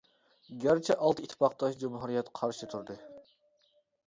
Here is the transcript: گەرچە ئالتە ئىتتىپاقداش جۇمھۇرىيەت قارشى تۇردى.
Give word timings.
گەرچە 0.63 0.95
ئالتە 1.03 1.25
ئىتتىپاقداش 1.25 1.77
جۇمھۇرىيەت 1.83 2.33
قارشى 2.41 2.71
تۇردى. 2.73 2.97